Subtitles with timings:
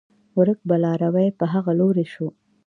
[0.37, 2.27] ورک به لاروی په هغه لوري شو